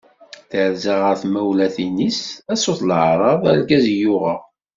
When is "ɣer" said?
1.03-1.15